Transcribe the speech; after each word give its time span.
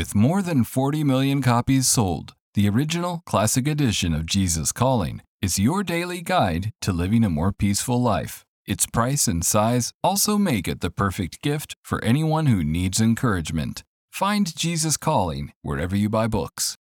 With 0.00 0.14
more 0.14 0.40
than 0.40 0.64
40 0.64 1.04
million 1.04 1.42
copies 1.42 1.86
sold, 1.86 2.32
the 2.54 2.70
original 2.70 3.20
classic 3.26 3.68
edition 3.68 4.14
of 4.14 4.24
Jesus 4.24 4.72
Calling 4.72 5.20
is 5.42 5.58
your 5.58 5.82
daily 5.82 6.22
guide 6.22 6.70
to 6.80 6.90
living 6.90 7.22
a 7.22 7.28
more 7.28 7.52
peaceful 7.52 8.00
life. 8.00 8.42
Its 8.64 8.86
price 8.86 9.28
and 9.28 9.44
size 9.44 9.92
also 10.02 10.38
make 10.38 10.66
it 10.66 10.80
the 10.80 10.90
perfect 10.90 11.42
gift 11.42 11.76
for 11.84 12.02
anyone 12.02 12.46
who 12.46 12.64
needs 12.64 12.98
encouragement. 12.98 13.82
Find 14.10 14.56
Jesus 14.56 14.96
Calling 14.96 15.52
wherever 15.60 15.94
you 15.94 16.08
buy 16.08 16.28
books. 16.28 16.76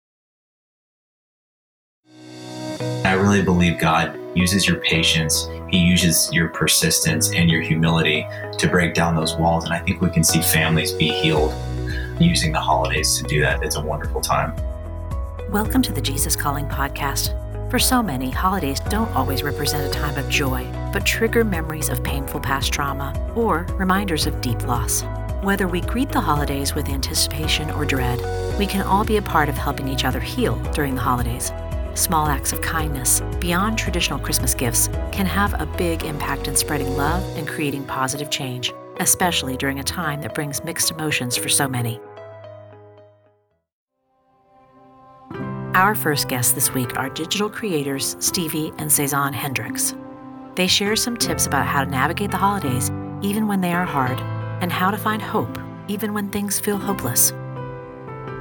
I 3.04 3.16
really 3.16 3.44
believe 3.44 3.80
God 3.80 4.18
uses 4.34 4.66
your 4.66 4.78
patience, 4.80 5.46
He 5.70 5.78
uses 5.78 6.32
your 6.32 6.48
persistence 6.48 7.34
and 7.34 7.52
your 7.52 7.62
humility 7.62 8.26
to 8.58 8.70
break 8.70 8.94
down 8.94 9.18
those 9.18 9.36
walls. 9.36 9.66
And 9.66 9.74
I 9.74 9.80
think 9.80 10.00
we 10.00 10.10
can 10.10 10.24
see 10.24 10.42
families 10.42 10.94
be 10.94 11.10
healed 11.10 11.54
using 12.20 12.52
the 12.52 12.60
holidays 12.60 13.18
to 13.18 13.24
do 13.24 13.42
that. 13.42 13.64
It's 13.64 13.76
a 13.76 13.82
wonderful 13.82 14.22
time. 14.22 14.56
Welcome 15.50 15.82
to 15.84 15.92
the 15.92 16.02
Jesus 16.02 16.36
Calling 16.36 16.68
podcast. 16.68 17.36
For 17.72 17.80
so 17.80 18.02
many, 18.02 18.30
holidays 18.30 18.80
don't 18.80 19.12
always 19.16 19.44
represent 19.44 19.88
a 19.88 20.00
time 20.00 20.18
of 20.18 20.30
joy, 20.30 20.66
but 20.92 21.06
trigger 21.06 21.44
memories 21.44 21.90
of 21.90 22.04
painful 22.04 22.40
past 22.40 22.74
trauma 22.74 23.14
or 23.36 23.66
reminders 23.78 24.26
of 24.26 24.42
deep 24.42 24.68
loss. 24.68 25.04
Whether 25.42 25.68
we 25.68 25.82
greet 25.82 26.10
the 26.10 26.20
holidays 26.20 26.76
with 26.76 26.90
anticipation 26.90 27.72
or 27.72 27.86
dread, 27.86 28.20
we 28.60 28.66
can 28.66 28.82
all 28.82 29.06
be 29.06 29.18
a 29.18 29.22
part 29.22 29.50
of 29.50 29.56
helping 29.56 29.88
each 29.88 30.04
other 30.04 30.20
heal 30.20 30.56
during 30.74 30.96
the 30.96 31.02
holidays. 31.02 31.52
Small 31.94 32.28
acts 32.28 32.54
of 32.54 32.62
kindness, 32.62 33.22
beyond 33.40 33.78
traditional 33.78 34.20
Christmas 34.20 34.54
gifts, 34.54 34.90
can 35.12 35.26
have 35.26 35.60
a 35.62 35.66
big 35.78 36.04
impact 36.04 36.48
in 36.48 36.56
spreading 36.56 36.96
love 36.98 37.24
and 37.38 37.48
creating 37.48 37.86
positive 37.86 38.30
change, 38.30 38.74
especially 39.00 39.58
during 39.58 39.80
a 39.80 39.84
time 39.84 40.22
that 40.22 40.36
brings 40.36 40.64
mixed 40.64 40.92
emotions 40.92 41.38
for 41.38 41.50
so 41.50 41.68
many. 41.68 42.00
Our 45.80 45.96
first 45.96 46.28
guests 46.28 46.52
this 46.52 46.74
week 46.74 46.98
are 46.98 47.10
digital 47.10 47.50
creators 47.50 48.18
Stevie 48.20 48.74
and 48.80 48.90
Sazan 48.92 49.32
Hendrix. 49.32 49.96
They 50.56 50.68
share 50.68 50.98
some 50.98 51.16
tips 51.16 51.48
about 51.48 51.68
how 51.68 51.86
to 51.86 51.90
navigate 51.90 52.32
the 52.32 52.38
holidays 52.38 52.92
even 53.22 53.48
when 53.48 53.62
they 53.62 53.72
are 53.72 53.86
hard, 53.86 54.20
and 54.62 54.74
how 54.74 54.92
to 54.92 54.98
find 54.98 55.22
hope 55.22 55.58
even 55.88 56.14
when 56.14 56.30
things 56.32 56.60
feel 56.60 56.78
hopeless. 56.78 57.32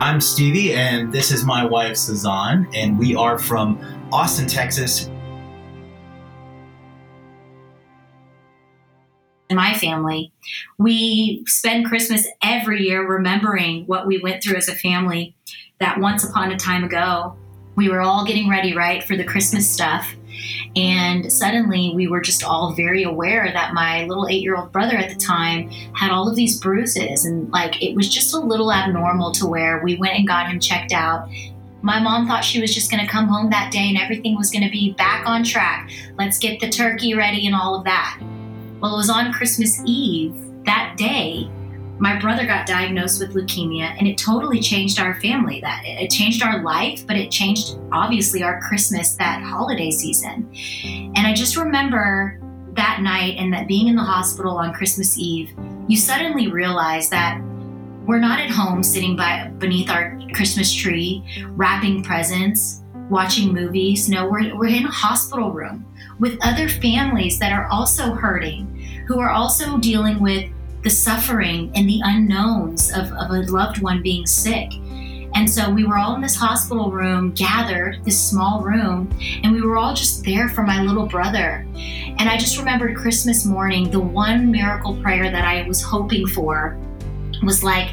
I'm 0.00 0.20
Stevie, 0.20 0.74
and 0.74 1.12
this 1.12 1.30
is 1.30 1.44
my 1.44 1.64
wife, 1.64 1.92
Sazan, 1.92 2.66
and 2.74 2.98
we 2.98 3.14
are 3.14 3.38
from 3.38 3.78
Austin, 4.12 4.48
Texas. 4.48 5.08
In 9.48 9.54
my 9.54 9.74
family, 9.74 10.32
we 10.76 11.44
spend 11.46 11.86
Christmas 11.86 12.26
every 12.42 12.82
year 12.82 13.06
remembering 13.06 13.86
what 13.86 14.08
we 14.08 14.18
went 14.18 14.42
through 14.42 14.56
as 14.56 14.68
a 14.68 14.74
family 14.74 15.36
that 15.80 15.98
once 15.98 16.28
upon 16.28 16.50
a 16.50 16.56
time 16.56 16.84
ago, 16.84 17.36
we 17.76 17.88
were 17.88 18.00
all 18.00 18.24
getting 18.24 18.48
ready, 18.48 18.74
right, 18.74 19.04
for 19.04 19.16
the 19.16 19.24
Christmas 19.24 19.68
stuff. 19.68 20.14
And 20.76 21.32
suddenly 21.32 21.92
we 21.94 22.08
were 22.08 22.20
just 22.20 22.44
all 22.44 22.72
very 22.74 23.02
aware 23.02 23.50
that 23.52 23.74
my 23.74 24.04
little 24.04 24.28
eight 24.28 24.42
year 24.42 24.56
old 24.56 24.72
brother 24.72 24.96
at 24.96 25.10
the 25.10 25.16
time 25.16 25.68
had 25.94 26.10
all 26.10 26.28
of 26.28 26.36
these 26.36 26.60
bruises. 26.60 27.24
And 27.24 27.50
like 27.50 27.80
it 27.82 27.94
was 27.94 28.08
just 28.08 28.34
a 28.34 28.38
little 28.38 28.72
abnormal 28.72 29.32
to 29.32 29.46
where 29.46 29.82
we 29.82 29.96
went 29.96 30.16
and 30.16 30.26
got 30.26 30.48
him 30.48 30.60
checked 30.60 30.92
out. 30.92 31.28
My 31.82 32.00
mom 32.00 32.26
thought 32.26 32.44
she 32.44 32.60
was 32.60 32.74
just 32.74 32.90
going 32.90 33.04
to 33.04 33.10
come 33.10 33.28
home 33.28 33.50
that 33.50 33.70
day 33.72 33.88
and 33.88 33.98
everything 33.98 34.36
was 34.36 34.50
going 34.50 34.64
to 34.64 34.70
be 34.70 34.92
back 34.94 35.26
on 35.26 35.44
track. 35.44 35.90
Let's 36.16 36.38
get 36.38 36.60
the 36.60 36.68
turkey 36.68 37.14
ready 37.14 37.46
and 37.46 37.54
all 37.54 37.76
of 37.76 37.84
that. 37.84 38.20
Well, 38.80 38.94
it 38.94 38.96
was 38.96 39.10
on 39.10 39.32
Christmas 39.32 39.80
Eve 39.84 40.34
that 40.64 40.94
day 40.96 41.48
my 41.98 42.18
brother 42.18 42.46
got 42.46 42.66
diagnosed 42.66 43.20
with 43.20 43.34
leukemia 43.34 43.94
and 43.98 44.06
it 44.06 44.16
totally 44.18 44.60
changed 44.60 45.00
our 45.00 45.20
family. 45.20 45.60
That 45.60 45.82
it 45.84 46.10
changed 46.10 46.42
our 46.42 46.62
life 46.62 47.06
but 47.06 47.16
it 47.16 47.30
changed 47.30 47.78
obviously 47.92 48.42
our 48.42 48.60
christmas 48.60 49.14
that 49.14 49.42
holiday 49.42 49.90
season. 49.90 50.50
And 50.84 51.26
i 51.26 51.32
just 51.32 51.56
remember 51.56 52.40
that 52.74 53.00
night 53.02 53.36
and 53.38 53.52
that 53.52 53.66
being 53.66 53.88
in 53.88 53.96
the 53.96 54.02
hospital 54.02 54.56
on 54.56 54.72
christmas 54.72 55.18
eve 55.18 55.52
you 55.88 55.96
suddenly 55.96 56.48
realize 56.48 57.10
that 57.10 57.40
we're 58.06 58.20
not 58.20 58.38
at 58.38 58.50
home 58.50 58.82
sitting 58.82 59.16
by 59.16 59.48
beneath 59.58 59.90
our 59.90 60.16
christmas 60.32 60.72
tree 60.72 61.24
wrapping 61.56 62.04
presents 62.04 62.82
watching 63.08 63.52
movies. 63.52 64.08
No 64.08 64.28
we're, 64.28 64.56
we're 64.56 64.68
in 64.68 64.84
a 64.84 64.90
hospital 64.90 65.50
room 65.50 65.84
with 66.18 66.38
other 66.42 66.68
families 66.68 67.38
that 67.38 67.52
are 67.52 67.66
also 67.66 68.12
hurting 68.12 68.66
who 69.06 69.18
are 69.18 69.30
also 69.30 69.78
dealing 69.78 70.20
with 70.20 70.50
the 70.82 70.90
suffering 70.90 71.72
and 71.74 71.88
the 71.88 72.00
unknowns 72.04 72.90
of, 72.92 73.12
of 73.12 73.30
a 73.30 73.42
loved 73.50 73.80
one 73.80 74.02
being 74.02 74.26
sick. 74.26 74.72
And 75.34 75.48
so 75.48 75.70
we 75.70 75.84
were 75.84 75.98
all 75.98 76.14
in 76.14 76.20
this 76.20 76.34
hospital 76.34 76.90
room, 76.90 77.32
gathered, 77.32 78.02
this 78.04 78.20
small 78.20 78.62
room, 78.62 79.10
and 79.42 79.52
we 79.52 79.60
were 79.60 79.76
all 79.76 79.94
just 79.94 80.24
there 80.24 80.48
for 80.48 80.62
my 80.62 80.82
little 80.82 81.06
brother. 81.06 81.66
And 81.76 82.28
I 82.28 82.36
just 82.36 82.58
remembered 82.58 82.96
Christmas 82.96 83.44
morning, 83.44 83.90
the 83.90 84.00
one 84.00 84.50
miracle 84.50 84.96
prayer 85.02 85.30
that 85.30 85.44
I 85.44 85.66
was 85.68 85.82
hoping 85.82 86.26
for 86.26 86.78
was 87.42 87.62
like, 87.62 87.90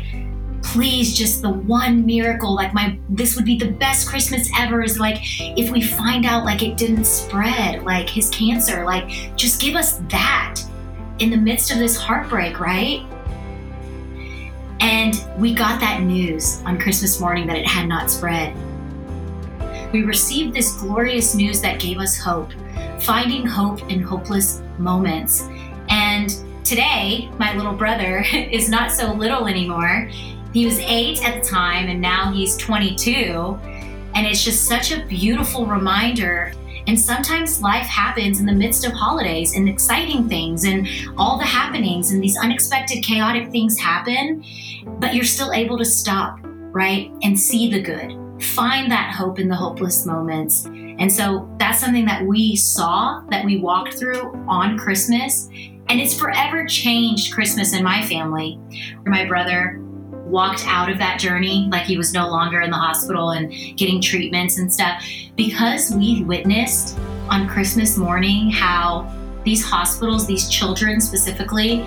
please 0.64 1.16
just 1.16 1.44
the 1.44 1.50
one 1.50 2.06
miracle 2.06 2.56
like 2.56 2.74
my 2.74 2.98
this 3.10 3.36
would 3.36 3.46
be 3.46 3.56
the 3.56 3.70
best 3.74 4.10
christmas 4.10 4.50
ever 4.58 4.82
is 4.82 5.00
like 5.00 5.18
if 5.58 5.70
we 5.70 5.80
find 5.80 6.26
out 6.26 6.44
like 6.44 6.64
it 6.64 6.76
didn't 6.76 7.06
spread 7.06 7.84
like 7.84 8.10
his 8.10 8.32
cancer 8.32 8.84
like 8.84 9.08
just 9.36 9.62
give 9.62 9.76
us 9.76 10.00
that 10.10 10.60
in 11.20 11.30
the 11.30 11.38
midst 11.38 11.72
of 11.72 11.80
this 11.80 11.96
heartbreak, 11.96 12.60
right? 12.60 13.06
And 14.80 15.24
we 15.38 15.54
got 15.54 15.80
that 15.80 16.02
news 16.02 16.62
on 16.66 16.78
Christmas 16.78 17.20
morning 17.20 17.48
that 17.48 17.58
it 17.58 17.68
had 17.68 17.88
not 17.88 18.12
spread. 18.12 18.56
We 19.92 20.04
received 20.04 20.54
this 20.54 20.74
glorious 20.74 21.36
news 21.36 21.62
that 21.62 21.80
gave 21.80 22.00
us 22.00 22.18
hope, 22.18 22.52
finding 23.00 23.46
hope 23.46 23.90
in 23.90 24.02
hopeless 24.02 24.62
moments. 24.78 25.48
And 25.90 26.36
today, 26.66 27.30
my 27.38 27.56
little 27.56 27.74
brother 27.74 28.20
is 28.34 28.70
not 28.70 28.92
so 28.92 29.14
little 29.14 29.48
anymore. 29.48 30.10
He 30.54 30.66
was 30.66 30.80
eight 30.80 31.24
at 31.24 31.42
the 31.42 31.50
time, 31.50 31.88
and 31.88 32.02
now 32.02 32.32
he's 32.32 32.58
22. 32.58 33.58
And 34.14 34.26
it's 34.26 34.44
just 34.44 34.66
such 34.66 34.92
a 34.92 35.06
beautiful 35.06 35.66
reminder 35.66 36.54
and 36.88 37.00
sometimes 37.00 37.62
life 37.62 37.86
happens 37.86 38.40
in 38.40 38.46
the 38.46 38.54
midst 38.54 38.86
of 38.86 38.94
holidays 38.94 39.56
and 39.56 39.68
exciting 39.68 40.30
things 40.30 40.66
and 40.66 40.88
all 41.18 41.38
the 41.38 41.46
happenings 41.46 42.12
and 42.12 42.24
these 42.24 42.38
unexpected, 42.38 43.04
chaotic 43.04 43.50
things 43.52 43.80
happen, 43.80 44.44
but 45.00 45.16
you're 45.16 45.26
still 45.26 45.52
able 45.54 45.78
to 45.78 45.86
stop, 45.86 46.38
right? 46.44 47.12
And 47.24 47.40
see 47.40 47.72
the 47.72 47.82
good. 47.82 48.44
Find 48.44 48.92
that 48.92 49.14
hope 49.14 49.40
in 49.40 49.48
the 49.48 49.56
hopeless 49.56 50.06
moments. 50.06 50.66
And 50.66 51.12
so 51.12 51.50
that's 51.58 51.80
something 51.80 52.06
that 52.06 52.26
we 52.26 52.56
saw, 52.56 53.22
that 53.30 53.44
we 53.46 53.58
walked 53.58 53.96
through 53.96 54.34
on 54.48 54.78
Christmas. 54.78 55.48
And 55.88 56.02
it's 56.02 56.18
forever 56.18 56.66
changed 56.66 57.34
Christmas 57.34 57.74
in 57.74 57.84
my 57.84 58.06
family. 58.06 58.60
My 59.06 59.26
brother 59.26 59.80
walked 60.26 60.66
out 60.68 60.90
of 60.90 60.98
that 60.98 61.20
journey 61.20 61.68
like 61.72 61.84
he 61.84 61.98
was 61.98 62.14
no 62.14 62.28
longer 62.28 62.62
in 62.62 62.72
the 62.72 62.78
hospital 62.78 63.32
and 63.32 63.52
getting 63.78 64.02
treatments 64.02 64.58
and 64.58 64.74
stuff 64.74 65.04
because 65.36 65.92
we 65.92 66.24
witnessed 66.24 66.98
on 67.30 67.48
Christmas 67.48 67.98
morning 67.98 68.50
how 68.50 69.12
these 69.44 69.64
hospitals, 69.64 70.26
these 70.26 70.50
children 70.50 71.00
specifically, 71.00 71.82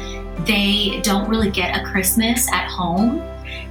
they 0.46 1.00
don't 1.02 1.28
really 1.28 1.50
get 1.50 1.76
a 1.76 1.84
Christmas 1.84 2.50
at 2.52 2.68
home. 2.68 3.18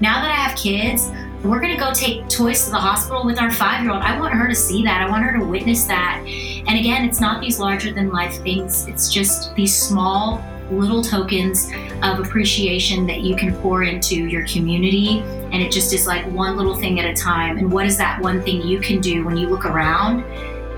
Now 0.01 0.21
that 0.21 0.29
I 0.29 0.35
have 0.35 0.57
kids, 0.57 1.09
we're 1.43 1.59
going 1.59 1.73
to 1.73 1.79
go 1.79 1.93
take 1.93 2.27
toys 2.27 2.65
to 2.65 2.71
the 2.71 2.77
hospital 2.77 3.25
with 3.25 3.39
our 3.39 3.51
five 3.51 3.83
year 3.83 3.93
old. 3.93 4.01
I 4.01 4.19
want 4.19 4.33
her 4.33 4.47
to 4.47 4.55
see 4.55 4.83
that. 4.83 5.01
I 5.01 5.09
want 5.09 5.23
her 5.23 5.37
to 5.37 5.45
witness 5.45 5.85
that. 5.85 6.21
And 6.25 6.77
again, 6.77 7.05
it's 7.05 7.21
not 7.21 7.41
these 7.41 7.59
larger 7.59 7.93
than 7.93 8.09
life 8.09 8.41
things, 8.41 8.87
it's 8.87 9.09
just 9.09 9.55
these 9.55 9.75
small 9.75 10.43
little 10.71 11.01
tokens 11.01 11.71
of 12.03 12.19
appreciation 12.19 13.07
that 13.07 13.21
you 13.21 13.35
can 13.35 13.55
pour 13.57 13.83
into 13.83 14.15
your 14.15 14.45
community. 14.45 15.19
And 15.51 15.55
it 15.55 15.71
just 15.71 15.93
is 15.93 16.07
like 16.07 16.25
one 16.31 16.57
little 16.57 16.75
thing 16.75 16.99
at 16.99 17.05
a 17.05 17.13
time. 17.13 17.57
And 17.57 17.71
what 17.71 17.85
is 17.85 17.97
that 17.97 18.21
one 18.21 18.41
thing 18.41 18.61
you 18.61 18.79
can 18.79 18.99
do 18.99 19.23
when 19.23 19.37
you 19.37 19.47
look 19.47 19.65
around 19.65 20.23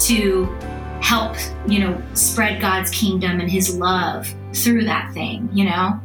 to 0.01 0.45
help, 1.01 1.35
you 1.67 1.79
know, 1.79 2.01
spread 2.13 2.61
God's 2.61 2.91
kingdom 2.91 3.39
and 3.39 3.49
his 3.49 3.75
love 3.77 4.33
through 4.53 4.85
that 4.85 5.13
thing, 5.13 5.49
you 5.53 5.65
know? 5.65 5.99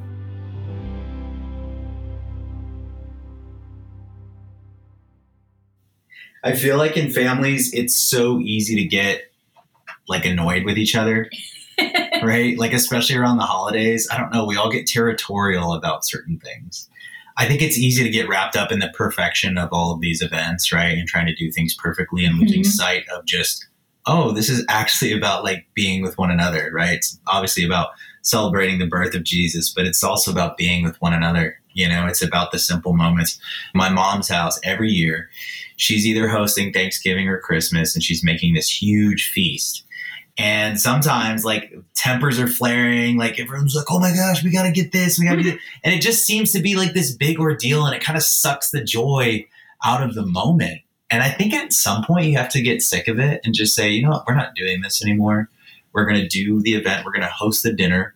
I 6.42 6.52
feel 6.52 6.76
like 6.76 6.96
in 6.98 7.10
families, 7.10 7.72
it's 7.72 7.96
so 7.96 8.38
easy 8.38 8.76
to 8.76 8.84
get 8.84 9.31
like 10.08 10.26
annoyed 10.26 10.64
with 10.64 10.76
each 10.76 10.94
other. 10.94 11.31
right? 12.24 12.58
Like, 12.58 12.72
especially 12.72 13.16
around 13.16 13.38
the 13.38 13.44
holidays. 13.44 14.08
I 14.10 14.18
don't 14.18 14.32
know. 14.32 14.44
We 14.44 14.56
all 14.56 14.70
get 14.70 14.86
territorial 14.86 15.74
about 15.74 16.04
certain 16.04 16.38
things. 16.38 16.88
I 17.36 17.46
think 17.46 17.62
it's 17.62 17.78
easy 17.78 18.04
to 18.04 18.10
get 18.10 18.28
wrapped 18.28 18.56
up 18.56 18.70
in 18.70 18.78
the 18.78 18.92
perfection 18.94 19.58
of 19.58 19.70
all 19.72 19.92
of 19.92 20.00
these 20.00 20.22
events, 20.22 20.72
right? 20.72 20.96
And 20.96 21.08
trying 21.08 21.26
to 21.26 21.34
do 21.34 21.50
things 21.50 21.74
perfectly 21.74 22.24
and 22.24 22.38
losing 22.38 22.60
mm-hmm. 22.60 22.70
sight 22.70 23.04
of 23.14 23.24
just, 23.24 23.66
oh, 24.06 24.32
this 24.32 24.48
is 24.48 24.64
actually 24.68 25.12
about 25.12 25.42
like 25.42 25.66
being 25.74 26.02
with 26.02 26.16
one 26.16 26.30
another, 26.30 26.70
right? 26.72 26.94
It's 26.94 27.18
obviously 27.26 27.64
about 27.64 27.88
celebrating 28.22 28.78
the 28.78 28.86
birth 28.86 29.14
of 29.14 29.24
Jesus, 29.24 29.72
but 29.72 29.84
it's 29.84 30.02
also 30.02 30.30
about 30.30 30.56
being 30.56 30.84
with 30.84 31.00
one 31.00 31.12
another. 31.12 31.58
You 31.72 31.88
know, 31.88 32.06
it's 32.06 32.22
about 32.22 32.52
the 32.52 32.58
simple 32.58 32.94
moments. 32.94 33.38
My 33.74 33.88
mom's 33.88 34.28
house 34.28 34.60
every 34.62 34.90
year, 34.90 35.28
she's 35.76 36.06
either 36.06 36.28
hosting 36.28 36.72
Thanksgiving 36.72 37.28
or 37.28 37.38
Christmas, 37.38 37.94
and 37.94 38.02
she's 38.02 38.24
making 38.24 38.54
this 38.54 38.70
huge 38.70 39.30
feast. 39.30 39.83
And 40.36 40.81
sometimes, 40.81 41.44
like 41.44 41.72
tempers 41.94 42.40
are 42.40 42.48
flaring, 42.48 43.16
like 43.16 43.38
everyone's 43.38 43.75
like, 43.75 43.86
"Oh 43.88 44.00
my 44.00 44.12
gosh, 44.12 44.42
we 44.42 44.50
got 44.50 44.64
to 44.64 44.72
get 44.72 44.90
this, 44.90 45.19
we 45.19 45.26
got 45.26 45.36
to 45.36 45.42
get," 45.42 45.58
and 45.84 45.94
it 45.94 46.00
just 46.00 46.26
seems 46.26 46.50
to 46.52 46.60
be 46.60 46.75
like 46.75 46.92
this 46.92 47.12
big 47.12 47.38
ordeal, 47.38 47.86
and 47.86 47.94
it 47.94 48.02
kind 48.02 48.16
of 48.16 48.22
sucks 48.25 48.70
the 48.70 48.82
joy 48.82 49.46
out 49.84 50.02
of 50.02 50.14
the 50.14 50.26
moment. 50.26 50.81
And 51.10 51.22
I 51.22 51.31
think 51.31 51.54
at 51.54 51.72
some 51.72 52.04
point 52.04 52.26
you 52.26 52.36
have 52.36 52.48
to 52.50 52.62
get 52.62 52.82
sick 52.82 53.06
of 53.06 53.20
it 53.20 53.40
and 53.44 53.54
just 53.54 53.75
say, 53.75 53.90
you 53.90 54.02
know 54.02 54.10
what, 54.10 54.25
we're 54.26 54.34
not 54.34 54.54
doing 54.56 54.81
this 54.81 55.02
anymore. 55.04 55.48
We're 55.92 56.06
going 56.06 56.20
to 56.20 56.26
do 56.26 56.60
the 56.60 56.75
event. 56.75 57.04
We're 57.04 57.12
going 57.12 57.22
to 57.22 57.28
host 57.28 57.62
the 57.62 57.72
dinner, 57.72 58.14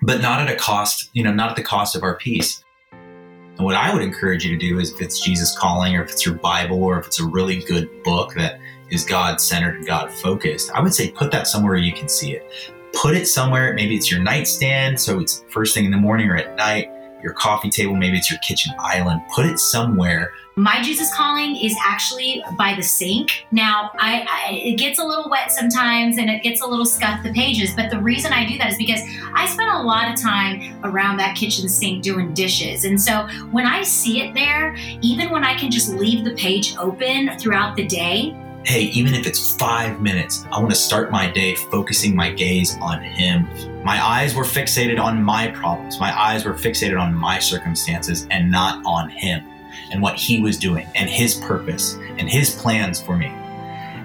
but 0.00 0.20
not 0.20 0.40
at 0.40 0.52
a 0.52 0.56
cost, 0.56 1.08
you 1.12 1.22
know, 1.22 1.32
not 1.32 1.50
at 1.50 1.56
the 1.56 1.62
cost 1.62 1.94
of 1.94 2.02
our 2.02 2.16
peace. 2.16 2.64
And 3.56 3.64
what 3.66 3.74
I 3.74 3.92
would 3.92 4.02
encourage 4.02 4.44
you 4.44 4.50
to 4.50 4.56
do 4.56 4.78
is 4.78 4.92
if 4.92 5.00
it's 5.00 5.20
Jesus 5.20 5.56
calling 5.56 5.94
or 5.96 6.02
if 6.02 6.10
it's 6.10 6.24
your 6.24 6.36
Bible 6.36 6.82
or 6.82 6.98
if 6.98 7.06
it's 7.06 7.20
a 7.20 7.24
really 7.24 7.60
good 7.60 7.88
book 8.02 8.34
that 8.34 8.58
is 8.90 9.04
God 9.04 9.40
centered 9.40 9.76
and 9.76 9.86
God 9.86 10.10
focused, 10.10 10.70
I 10.72 10.80
would 10.80 10.94
say 10.94 11.10
put 11.10 11.30
that 11.32 11.46
somewhere 11.46 11.76
you 11.76 11.92
can 11.92 12.08
see 12.08 12.32
it. 12.32 12.50
Put 12.92 13.16
it 13.16 13.26
somewhere, 13.26 13.72
maybe 13.74 13.96
it's 13.96 14.10
your 14.10 14.20
nightstand, 14.20 15.00
so 15.00 15.18
it's 15.18 15.44
first 15.48 15.74
thing 15.74 15.84
in 15.84 15.90
the 15.90 15.96
morning 15.96 16.28
or 16.28 16.36
at 16.36 16.56
night, 16.56 16.90
your 17.22 17.32
coffee 17.32 17.70
table, 17.70 17.94
maybe 17.94 18.18
it's 18.18 18.30
your 18.30 18.40
kitchen 18.40 18.74
island. 18.78 19.22
Put 19.34 19.46
it 19.46 19.58
somewhere 19.58 20.32
my 20.56 20.82
Jesus 20.82 21.12
calling 21.14 21.56
is 21.56 21.74
actually 21.84 22.44
by 22.58 22.74
the 22.74 22.82
sink. 22.82 23.46
Now, 23.52 23.90
I, 23.98 24.26
I, 24.28 24.52
it 24.52 24.76
gets 24.76 24.98
a 24.98 25.04
little 25.04 25.30
wet 25.30 25.50
sometimes 25.50 26.18
and 26.18 26.28
it 26.28 26.42
gets 26.42 26.60
a 26.60 26.66
little 26.66 26.84
scuffed 26.84 27.22
the 27.22 27.32
pages, 27.32 27.74
but 27.74 27.90
the 27.90 27.98
reason 27.98 28.32
I 28.32 28.46
do 28.46 28.58
that 28.58 28.70
is 28.70 28.76
because 28.76 29.00
I 29.34 29.46
spend 29.46 29.70
a 29.70 29.82
lot 29.82 30.12
of 30.12 30.20
time 30.20 30.78
around 30.84 31.16
that 31.18 31.36
kitchen 31.36 31.68
sink 31.68 32.02
doing 32.02 32.34
dishes. 32.34 32.84
And 32.84 33.00
so 33.00 33.26
when 33.50 33.66
I 33.66 33.82
see 33.82 34.20
it 34.20 34.34
there, 34.34 34.76
even 35.00 35.30
when 35.30 35.42
I 35.42 35.56
can 35.56 35.70
just 35.70 35.94
leave 35.94 36.24
the 36.24 36.34
page 36.34 36.76
open 36.76 37.38
throughout 37.38 37.74
the 37.74 37.86
day, 37.86 38.36
hey, 38.64 38.82
even 38.82 39.14
if 39.14 39.26
it's 39.26 39.56
five 39.56 40.02
minutes, 40.02 40.44
I 40.52 40.58
want 40.58 40.70
to 40.70 40.76
start 40.76 41.10
my 41.10 41.30
day 41.30 41.56
focusing 41.56 42.14
my 42.14 42.30
gaze 42.30 42.76
on 42.80 43.02
Him. 43.02 43.48
My 43.82 44.04
eyes 44.04 44.34
were 44.34 44.44
fixated 44.44 45.00
on 45.00 45.22
my 45.22 45.48
problems, 45.48 45.98
my 45.98 46.16
eyes 46.16 46.44
were 46.44 46.54
fixated 46.54 47.00
on 47.00 47.14
my 47.14 47.38
circumstances 47.38 48.26
and 48.30 48.50
not 48.50 48.82
on 48.84 49.08
Him 49.08 49.51
and 49.90 50.02
what 50.02 50.16
he 50.16 50.40
was 50.40 50.58
doing 50.58 50.86
and 50.94 51.08
his 51.08 51.36
purpose 51.36 51.94
and 52.18 52.28
his 52.28 52.54
plans 52.56 53.00
for 53.00 53.16
me. 53.16 53.28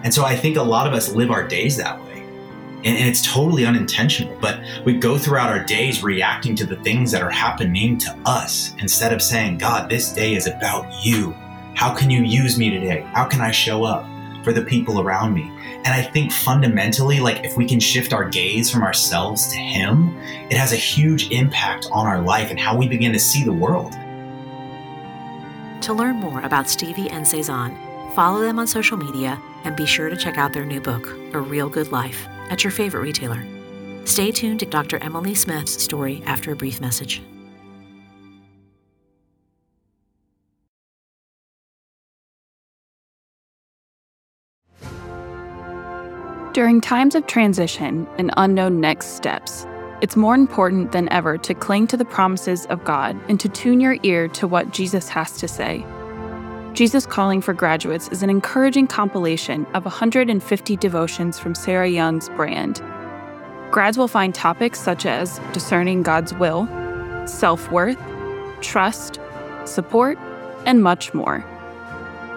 And 0.04 0.14
so 0.14 0.24
I 0.24 0.36
think 0.36 0.58
a 0.58 0.64
lot 0.64 0.88
of 0.88 0.94
us 0.94 1.14
live 1.14 1.32
our 1.32 1.48
days 1.48 1.78
that 1.78 2.02
way. 2.04 2.24
And, 2.86 2.96
and, 2.96 3.10
it's 3.10 3.22
totally 3.22 3.66
unintentional, 3.66 4.38
but 4.40 4.60
we 4.86 4.94
go 4.94 5.18
throughout 5.18 5.50
our 5.50 5.64
days 5.64 6.04
reacting 6.04 6.56
to 6.58 6.66
the 6.66 6.76
things 6.78 7.12
that 7.12 7.24
are 7.24 7.30
happening 7.30 7.98
to 7.98 8.16
us 8.26 8.74
instead 8.80 9.12
of 9.12 9.22
saying, 9.22 9.58
God, 9.58 9.90
this 9.90 10.14
day 10.14 10.36
is 10.36 10.46
about 10.46 10.86
you. 11.04 11.32
How 11.74 11.94
can 11.94 12.10
you 12.10 12.24
use 12.24 12.58
me 12.58 12.70
today? 12.70 13.02
How 13.14 13.26
can 13.26 13.42
I 13.42 13.52
show 13.52 13.84
up 13.84 14.06
for 14.44 14.54
the 14.54 14.62
people 14.62 15.02
around 15.02 15.34
me? 15.34 15.52
And 15.88 15.88
I 15.88 16.02
think 16.02 16.32
fundamentally, 16.32 17.20
like 17.20 17.44
if 17.44 17.56
we 17.56 17.66
can 17.66 17.80
shift 17.80 18.14
our 18.14 18.28
gaze 18.30 18.70
from 18.70 18.84
ourselves 18.84 19.48
to 19.54 19.58
Him, 19.58 20.18
it 20.50 20.58
has 20.58 20.74
a 20.74 20.78
huge 20.78 21.32
impact 21.32 21.88
on 21.92 22.06
our 22.06 22.22
life 22.22 22.50
and 22.50 22.60
how 22.60 22.78
we 22.78 22.88
begin 22.88 23.14
to 23.14 23.20
see 23.20 23.44
the 23.44 23.54
world. 23.54 23.94
To 25.88 25.94
learn 25.94 26.18
more 26.18 26.42
about 26.42 26.68
Stevie 26.68 27.10
and 27.10 27.26
Sazan, 27.26 27.74
follow 28.14 28.42
them 28.42 28.60
on 28.60 28.68
social 28.68 28.98
media 28.98 29.42
and 29.64 29.74
be 29.74 29.86
sure 29.86 30.10
to 30.10 30.18
check 30.18 30.38
out 30.38 30.52
their 30.52 30.66
new 30.66 30.82
book, 30.82 31.08
A 31.32 31.40
Real 31.40 31.70
Good 31.70 31.94
Life, 31.94 32.28
at 32.50 32.62
your 32.62 32.72
favorite 32.72 33.00
retailer. 33.00 33.42
Stay 34.04 34.32
tuned 34.32 34.60
to 34.60 34.66
Dr. 34.66 34.98
Emily 35.02 35.34
Smith's 35.34 35.82
story 35.82 36.22
after 36.26 36.52
a 36.52 36.58
brief 36.58 36.82
message. 36.82 37.22
During 46.52 46.82
times 46.82 47.16
of 47.16 47.28
transition 47.28 48.06
and 48.18 48.34
unknown 48.36 48.82
next 48.82 49.16
steps, 49.16 49.66
it's 50.00 50.16
more 50.16 50.36
important 50.36 50.92
than 50.92 51.10
ever 51.10 51.38
to 51.40 51.56
cling 51.56 51.88
to 51.88 51.98
the 51.98 52.06
promises 52.06 52.66
of 52.68 52.84
God 52.84 53.20
and 53.28 53.40
to 53.40 53.50
tune 53.50 53.80
your 53.80 53.98
ear 54.04 54.28
to 54.30 54.48
what 54.48 54.72
Jesus 54.72 55.10
has 55.10 55.38
to 55.38 55.48
say. 55.48 55.84
Jesus 56.74 57.08
Calling 57.08 57.42
for 57.42 57.56
Graduates 57.56 58.08
is 58.10 58.22
an 58.22 58.30
encouraging 58.30 58.86
compilation 58.86 59.66
of 59.74 59.86
150 59.86 60.78
devotions 60.78 61.40
from 61.40 61.56
Sarah 61.56 61.88
Young's 61.88 62.30
brand. 62.30 62.84
Grads 63.72 63.98
will 63.98 64.08
find 64.08 64.36
topics 64.36 64.80
such 64.80 65.08
as 65.08 65.40
discerning 65.52 66.04
God's 66.04 66.34
will, 66.36 66.68
self 67.26 67.72
worth, 67.72 67.98
trust, 68.62 69.20
support, 69.66 70.20
and 70.66 70.84
much 70.84 71.16
more. 71.16 71.44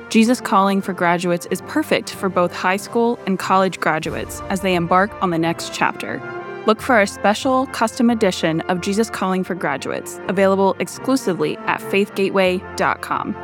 Jesus 0.09 0.41
Calling 0.41 0.81
for 0.81 0.95
Graduates 0.95 1.47
is 1.51 1.61
perfect 1.63 2.11
for 2.11 2.31
both 2.31 2.55
high 2.55 2.79
school 2.79 3.19
and 3.27 3.39
college 3.39 3.79
graduates 3.79 4.41
as 4.49 4.63
they 4.63 4.75
embark 4.75 5.11
on 5.23 5.29
the 5.29 5.39
next 5.39 5.75
chapter. 5.75 6.21
Look 6.67 6.83
for 6.83 6.95
our 6.95 7.07
special 7.07 7.67
custom 7.67 8.11
edition 8.11 8.61
of 8.63 8.81
Jesus 8.81 9.09
Calling 9.09 9.45
for 9.45 9.55
Graduates, 9.55 10.21
available 10.29 10.77
exclusively 10.79 11.57
at 11.59 11.81
faithgateway.com. 11.81 13.35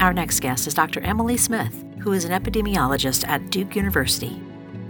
Our 0.00 0.12
next 0.12 0.40
guest 0.40 0.66
is 0.66 0.74
Dr. 0.74 1.00
Emily 1.00 1.36
Smith, 1.36 1.84
who 1.98 2.12
is 2.12 2.24
an 2.24 2.30
epidemiologist 2.30 3.26
at 3.26 3.50
Duke 3.50 3.74
University. 3.74 4.40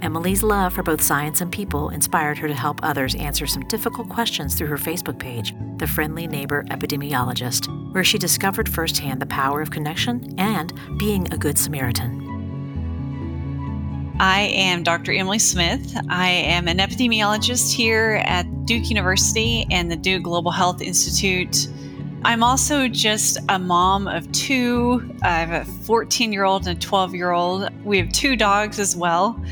Emily's 0.03 0.43
love 0.43 0.73
for 0.75 0.83
both 0.83 1.01
science 1.01 1.41
and 1.41 1.51
people 1.51 1.89
inspired 1.89 2.37
her 2.37 2.49
to 2.49 2.55
help 2.55 2.81
others 2.83 3.15
answer 3.15 3.47
some 3.47 3.67
difficult 3.69 4.09
questions 4.11 4.55
through 4.55 4.67
her 4.67 4.77
Facebook 4.77 5.19
page, 5.19 5.55
The 5.79 5.87
Friendly 5.87 6.27
Neighbor 6.27 6.65
Epidemiologist, 6.65 7.95
where 7.95 8.05
she 8.05 8.19
discovered 8.19 8.69
firsthand 8.69 9.23
the 9.23 9.27
power 9.27 9.63
of 9.63 9.71
connection 9.71 10.35
and 10.37 10.73
being 10.99 11.33
a 11.33 11.39
good 11.39 11.57
Samaritan. 11.57 12.24
I 14.21 14.43
am 14.55 14.85
Dr. 14.85 15.13
Emily 15.13 15.41
Smith. 15.41 15.97
I 16.09 16.29
am 16.29 16.69
an 16.69 16.79
epidemiologist 16.79 17.75
here 17.75 18.23
at 18.25 18.45
Duke 18.65 18.89
University 18.89 19.67
and 19.73 19.91
the 19.91 19.97
Duke 19.97 20.23
Global 20.23 20.53
Health 20.53 20.81
Institute. 20.81 21.67
I'm 22.25 22.45
also 22.45 22.87
just 22.87 23.39
a 23.49 23.59
mom 23.59 24.07
of 24.07 24.31
two. 24.31 25.17
I 25.23 25.41
have 25.41 25.51
a 25.51 25.65
14 25.65 26.33
year 26.33 26.45
old 26.45 26.69
and 26.69 26.79
a 26.79 26.81
12 26.81 27.13
year 27.13 27.33
old. 27.33 27.69
We 27.85 27.99
have 27.99 28.09
two 28.13 28.37
dogs 28.37 28.79
as 28.79 28.95
well. 28.95 29.43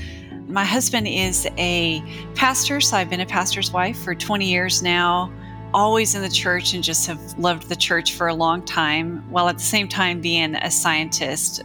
My 0.47 0.65
husband 0.65 1.08
is 1.08 1.49
a 1.58 2.00
pastor, 2.37 2.81
so 2.81 2.97
I've 2.97 3.11
been 3.11 3.20
a 3.20 3.26
pastor's 3.26 3.73
wife 3.73 3.99
for 3.99 4.15
20 4.15 4.49
years 4.49 4.81
now. 4.81 5.32
Always 5.75 6.15
in 6.15 6.23
the 6.23 6.29
church 6.29 6.73
and 6.73 6.85
just 6.85 7.08
have 7.08 7.20
loved 7.37 7.69
the 7.69 7.76
church 7.76 8.15
for 8.15 8.29
a 8.29 8.34
long 8.34 8.63
time, 8.65 9.29
while 9.29 9.48
at 9.48 9.58
the 9.58 9.65
same 9.65 9.89
time 9.89 10.20
being 10.20 10.55
a 10.55 10.70
scientist. 10.70 11.63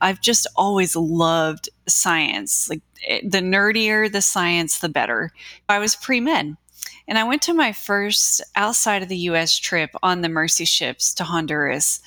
I've 0.00 0.20
just 0.20 0.46
always 0.56 0.96
loved 0.96 1.68
science. 1.86 2.68
Like 2.68 2.82
eh, 3.06 3.20
the 3.22 3.40
nerdier 3.40 4.10
the 4.10 4.22
science, 4.22 4.78
the 4.78 4.88
better. 4.88 5.32
I 5.68 5.78
was 5.78 5.96
pre 5.96 6.20
med. 6.20 6.56
And 7.06 7.18
I 7.18 7.24
went 7.24 7.42
to 7.42 7.54
my 7.54 7.72
first 7.72 8.42
outside 8.54 9.02
of 9.02 9.08
the 9.08 9.16
US 9.16 9.58
trip 9.58 9.90
on 10.02 10.20
the 10.20 10.28
Mercy 10.28 10.64
ships 10.64 11.14
to 11.14 11.24
Honduras. 11.24 12.00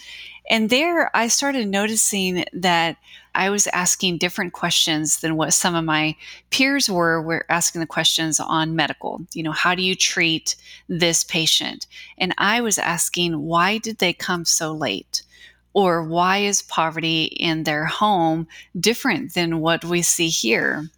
And 0.49 0.69
there 0.69 1.15
I 1.15 1.27
started 1.27 1.67
noticing 1.67 2.45
that 2.53 2.97
I 3.33 3.49
was 3.49 3.67
asking 3.67 4.17
different 4.17 4.53
questions 4.53 5.21
than 5.21 5.37
what 5.37 5.53
some 5.53 5.75
of 5.75 5.85
my 5.85 6.15
peers 6.49 6.89
were, 6.89 7.21
were 7.21 7.45
asking 7.49 7.79
the 7.79 7.87
questions 7.87 8.39
on 8.39 8.75
medical. 8.75 9.21
You 9.33 9.43
know, 9.43 9.53
how 9.53 9.75
do 9.75 9.81
you 9.81 9.95
treat 9.95 10.55
this 10.89 11.23
patient? 11.23 11.87
And 12.17 12.33
I 12.37 12.61
was 12.61 12.77
asking, 12.77 13.39
why 13.39 13.77
did 13.77 13.99
they 13.99 14.13
come 14.13 14.43
so 14.43 14.73
late? 14.73 15.23
Or 15.73 16.03
why 16.03 16.39
is 16.39 16.61
poverty 16.61 17.23
in 17.23 17.63
their 17.63 17.85
home 17.85 18.47
different 18.79 19.33
than 19.33 19.61
what 19.61 19.85
we 19.85 20.01
see 20.01 20.27
here? 20.27 20.89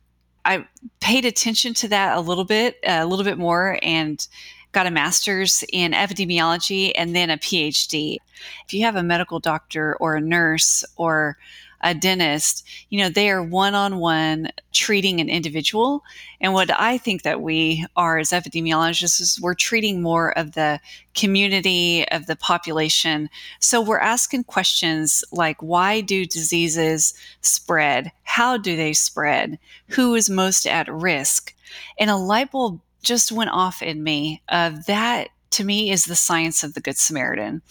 I 0.46 0.66
paid 1.00 1.26
attention 1.26 1.74
to 1.76 1.88
that 1.90 2.18
a 2.18 2.22
little 2.22 2.44
bit, 2.44 2.78
a 2.86 3.06
little 3.06 3.24
bit 3.24 3.38
more, 3.38 3.80
and 3.82 4.26
got 4.72 4.88
a 4.88 4.92
master's 4.92 5.64
in 5.72 5.92
epidemiology 5.92 6.92
and 6.96 7.16
then 7.16 7.30
a 7.30 7.38
PhD. 7.38 8.18
If 8.66 8.74
you 8.74 8.84
have 8.84 8.96
a 8.96 9.04
medical 9.04 9.40
doctor 9.40 9.96
or 9.98 10.16
a 10.16 10.22
nurse 10.22 10.84
or 10.98 11.38
a 11.84 11.94
dentist, 11.94 12.66
you 12.90 13.00
know, 13.00 13.10
they 13.10 13.30
are 13.30 13.44
one 13.44 13.76
on 13.76 13.98
one 13.98 14.50
treating 14.72 15.20
an 15.20 15.30
individual. 15.30 16.02
And 16.40 16.54
what 16.54 16.72
I 16.72 16.98
think 16.98 17.24
that 17.24 17.42
we 17.42 17.86
are 17.96 18.18
as 18.18 18.30
epidemiologists 18.30 19.20
is 19.20 19.40
we're 19.42 19.54
treating 19.54 20.02
more 20.02 20.36
of 20.38 20.54
the 20.54 20.80
community, 21.14 22.08
of 22.10 22.26
the 22.26 22.38
population. 22.38 23.30
So 23.60 23.82
we're 23.82 24.00
asking 24.00 24.46
questions 24.46 25.24
like 25.32 25.62
why 25.62 26.02
do 26.02 26.26
diseases 26.26 27.14
spread? 27.42 28.12
How 28.24 28.58
do 28.58 28.76
they 28.76 28.94
spread? 28.94 29.60
Who 29.90 30.16
is 30.16 30.30
most 30.30 30.66
at 30.66 30.92
risk? 30.92 31.54
And 32.00 32.10
a 32.10 32.16
light 32.16 32.52
bulb 32.52 32.80
just 33.04 33.32
went 33.32 33.50
off 33.50 33.82
in 33.82 34.02
me 34.04 34.42
of 34.48 34.86
that 34.86 35.28
to 35.52 35.64
me 35.64 35.92
is 35.92 36.06
the 36.06 36.16
science 36.16 36.64
of 36.64 36.74
the 36.74 36.82
Good 36.82 36.98
Samaritan 36.98 37.62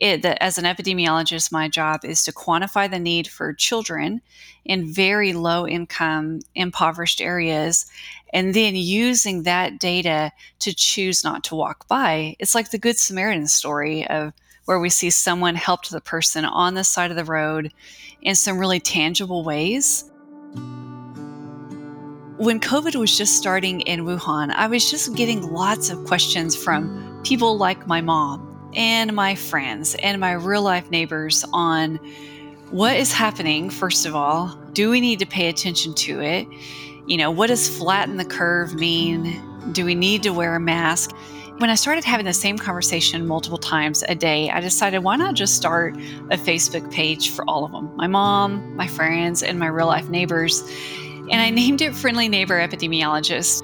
it, 0.00 0.22
that 0.22 0.42
as 0.42 0.58
an 0.58 0.64
epidemiologist, 0.64 1.50
my 1.50 1.68
job 1.68 2.04
is 2.04 2.24
to 2.24 2.32
quantify 2.32 2.90
the 2.90 2.98
need 2.98 3.26
for 3.26 3.52
children 3.52 4.20
in 4.64 4.92
very 4.92 5.32
low 5.32 5.66
income, 5.66 6.40
impoverished 6.54 7.20
areas, 7.20 7.86
and 8.32 8.54
then 8.54 8.76
using 8.76 9.42
that 9.42 9.78
data 9.78 10.30
to 10.60 10.74
choose 10.74 11.24
not 11.24 11.42
to 11.44 11.56
walk 11.56 11.88
by. 11.88 12.36
It's 12.38 12.54
like 12.54 12.70
the 12.70 12.78
Good 12.78 12.98
Samaritan 12.98 13.48
story 13.48 14.06
of 14.06 14.32
where 14.66 14.78
we 14.78 14.90
see 14.90 15.10
someone 15.10 15.54
helped 15.54 15.90
the 15.90 16.00
person 16.00 16.44
on 16.44 16.74
the 16.74 16.84
side 16.84 17.10
of 17.10 17.16
the 17.16 17.24
road 17.24 17.72
in 18.20 18.34
some 18.34 18.58
really 18.58 18.80
tangible 18.80 19.42
ways. 19.42 20.04
When 22.36 22.60
COVID 22.60 22.94
was 22.94 23.16
just 23.16 23.36
starting 23.36 23.80
in 23.80 24.04
Wuhan, 24.04 24.50
I 24.50 24.68
was 24.68 24.88
just 24.88 25.16
getting 25.16 25.50
lots 25.52 25.90
of 25.90 26.04
questions 26.04 26.54
from 26.54 27.20
people 27.24 27.56
like 27.56 27.86
my 27.88 28.00
mom 28.00 28.47
and 28.74 29.14
my 29.14 29.34
friends 29.34 29.94
and 29.96 30.20
my 30.20 30.32
real 30.32 30.62
life 30.62 30.90
neighbors 30.90 31.44
on 31.52 31.98
what 32.70 32.96
is 32.96 33.12
happening, 33.12 33.70
first 33.70 34.06
of 34.06 34.14
all. 34.14 34.58
Do 34.72 34.90
we 34.90 35.00
need 35.00 35.18
to 35.20 35.26
pay 35.26 35.48
attention 35.48 35.94
to 35.94 36.20
it? 36.20 36.46
You 37.06 37.16
know, 37.16 37.30
what 37.30 37.46
does 37.46 37.68
flatten 37.68 38.18
the 38.18 38.24
curve 38.24 38.74
mean? 38.74 39.42
Do 39.72 39.84
we 39.84 39.94
need 39.94 40.22
to 40.24 40.30
wear 40.30 40.54
a 40.54 40.60
mask? 40.60 41.14
When 41.58 41.70
I 41.70 41.74
started 41.74 42.04
having 42.04 42.26
the 42.26 42.32
same 42.32 42.56
conversation 42.56 43.26
multiple 43.26 43.58
times 43.58 44.04
a 44.08 44.14
day, 44.14 44.48
I 44.50 44.60
decided 44.60 45.00
why 45.00 45.16
not 45.16 45.34
just 45.34 45.56
start 45.56 45.96
a 46.30 46.36
Facebook 46.36 46.92
page 46.92 47.30
for 47.30 47.44
all 47.48 47.64
of 47.64 47.72
them 47.72 47.90
my 47.96 48.06
mom, 48.06 48.76
my 48.76 48.86
friends, 48.86 49.42
and 49.42 49.58
my 49.58 49.66
real 49.66 49.86
life 49.86 50.08
neighbors. 50.08 50.62
And 51.30 51.40
I 51.40 51.50
named 51.50 51.82
it 51.82 51.94
Friendly 51.94 52.28
Neighbor 52.28 52.58
Epidemiologist. 52.60 53.62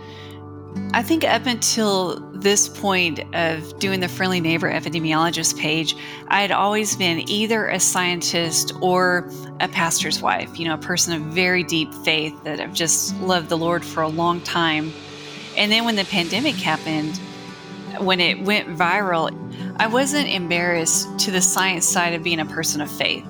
I 0.93 1.03
think 1.03 1.25
up 1.25 1.47
until 1.47 2.19
this 2.45 2.69
point 2.69 3.21
of 3.35 3.79
doing 3.79 3.99
the 4.01 4.09
Friendly 4.09 4.39
Neighbor 4.39 4.71
Epidemiologist 4.71 5.59
page, 5.59 5.97
I 6.29 6.43
had 6.43 6.53
always 6.53 6.95
been 6.95 7.29
either 7.29 7.67
a 7.69 7.81
scientist 7.81 8.73
or 8.81 9.29
a 9.61 9.67
pastor's 9.67 10.21
wife, 10.21 10.59
you 10.59 10.69
know, 10.69 10.75
a 10.75 10.79
person 10.79 11.15
of 11.15 11.23
very 11.33 11.65
deep 11.65 11.93
faith 12.05 12.35
that 12.45 12.61
I've 12.61 12.75
just 12.75 13.19
loved 13.21 13.49
the 13.49 13.57
Lord 13.57 13.85
for 13.85 14.03
a 14.03 14.09
long 14.09 14.41
time. 14.43 14.93
And 15.57 15.73
then 15.73 15.85
when 15.85 15.97
the 15.97 16.05
pandemic 16.05 16.55
happened, 16.57 17.17
when 17.99 18.21
it 18.21 18.43
went 18.43 18.69
viral, 18.69 19.33
I 19.79 19.87
wasn't 19.87 20.29
embarrassed 20.29 21.19
to 21.21 21.31
the 21.31 21.41
science 21.41 21.89
side 21.89 22.13
of 22.13 22.23
being 22.23 22.41
a 22.41 22.47
person 22.47 22.81
of 22.81 22.91
faith. 22.91 23.25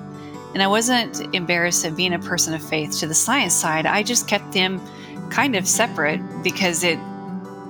And 0.53 0.61
I 0.61 0.67
wasn't 0.67 1.33
embarrassed 1.33 1.85
of 1.85 1.95
being 1.95 2.13
a 2.13 2.19
person 2.19 2.53
of 2.53 2.61
faith 2.61 2.99
to 2.99 3.07
the 3.07 3.13
science 3.13 3.53
side. 3.53 3.85
I 3.85 4.03
just 4.03 4.27
kept 4.27 4.51
them 4.51 4.81
kind 5.29 5.55
of 5.55 5.67
separate 5.67 6.19
because 6.43 6.83
it 6.83 6.99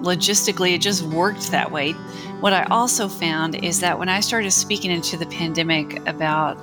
logistically 0.01 0.73
it 0.73 0.81
just 0.81 1.03
worked 1.03 1.51
that 1.51 1.71
way. 1.71 1.93
What 2.41 2.53
I 2.53 2.63
also 2.65 3.07
found 3.07 3.55
is 3.55 3.79
that 3.79 3.97
when 3.97 4.09
I 4.09 4.19
started 4.19 4.51
speaking 4.51 4.91
into 4.91 5.17
the 5.17 5.25
pandemic 5.25 6.05
about 6.07 6.57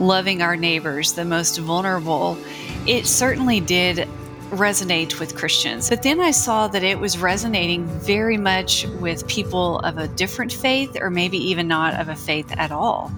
loving 0.00 0.42
our 0.42 0.56
neighbors, 0.56 1.12
the 1.12 1.24
most 1.24 1.58
vulnerable, 1.58 2.38
it 2.86 3.06
certainly 3.06 3.60
did 3.60 4.08
resonate 4.50 5.20
with 5.20 5.36
Christians. 5.36 5.88
But 5.90 6.02
then 6.02 6.20
I 6.20 6.30
saw 6.30 6.68
that 6.68 6.82
it 6.82 6.98
was 6.98 7.18
resonating 7.18 7.84
very 7.86 8.38
much 8.38 8.86
with 9.00 9.26
people 9.28 9.78
of 9.80 9.98
a 9.98 10.08
different 10.08 10.52
faith, 10.52 10.96
or 11.00 11.10
maybe 11.10 11.36
even 11.36 11.68
not 11.68 11.94
of 11.94 12.08
a 12.08 12.16
faith 12.16 12.50
at 12.56 12.72
all. 12.72 13.12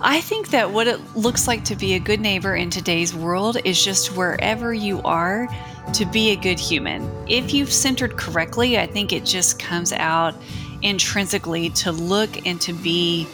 I 0.00 0.20
think 0.20 0.48
that 0.48 0.72
what 0.72 0.86
it 0.86 0.98
looks 1.16 1.46
like 1.46 1.64
to 1.64 1.76
be 1.76 1.94
a 1.94 2.00
good 2.00 2.20
neighbor 2.20 2.56
in 2.56 2.68
today's 2.68 3.14
world 3.14 3.56
is 3.64 3.82
just 3.82 4.16
wherever 4.16 4.74
you 4.74 5.00
are 5.02 5.48
to 5.92 6.04
be 6.06 6.30
a 6.30 6.36
good 6.36 6.58
human. 6.58 7.08
If 7.28 7.52
you've 7.52 7.72
centered 7.72 8.16
correctly, 8.16 8.78
I 8.78 8.86
think 8.86 9.12
it 9.12 9.24
just 9.24 9.58
comes 9.58 9.92
out 9.92 10.34
intrinsically 10.82 11.70
to 11.70 11.92
look 11.92 12.46
and 12.46 12.60
to 12.62 12.72
be 12.72 13.26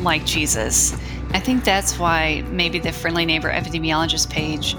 like 0.00 0.24
Jesus. 0.24 0.94
I 1.32 1.40
think 1.40 1.64
that's 1.64 1.98
why 1.98 2.44
maybe 2.50 2.78
the 2.78 2.92
Friendly 2.92 3.26
Neighbor 3.26 3.50
Epidemiologist 3.50 4.30
page 4.30 4.76